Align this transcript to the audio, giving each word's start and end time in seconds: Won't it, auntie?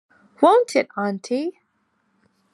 Won't 0.41 0.75
it, 0.75 0.87
auntie? 0.97 1.61